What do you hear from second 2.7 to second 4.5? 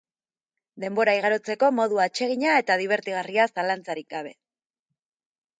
dibertigarria zalantzarik gabe.